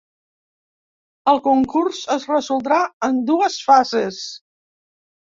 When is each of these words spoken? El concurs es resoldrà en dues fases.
El 1.33 1.41
concurs 1.49 2.01
es 2.17 2.27
resoldrà 2.33 2.83
en 3.11 3.23
dues 3.31 3.63
fases. 3.71 4.29